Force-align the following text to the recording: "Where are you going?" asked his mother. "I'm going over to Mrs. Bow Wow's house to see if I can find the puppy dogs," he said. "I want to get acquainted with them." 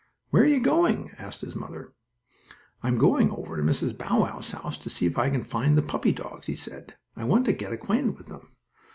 "Where 0.31 0.41
are 0.41 0.47
you 0.47 0.59
going?" 0.59 1.11
asked 1.19 1.41
his 1.41 1.55
mother. 1.55 1.93
"I'm 2.81 2.97
going 2.97 3.29
over 3.29 3.55
to 3.55 3.61
Mrs. 3.61 3.95
Bow 3.95 4.21
Wow's 4.21 4.49
house 4.49 4.75
to 4.79 4.89
see 4.89 5.05
if 5.05 5.15
I 5.19 5.29
can 5.29 5.43
find 5.43 5.77
the 5.77 5.83
puppy 5.83 6.11
dogs," 6.11 6.47
he 6.47 6.55
said. 6.55 6.95
"I 7.15 7.23
want 7.23 7.45
to 7.45 7.53
get 7.53 7.71
acquainted 7.71 8.17
with 8.17 8.25
them." 8.25 8.49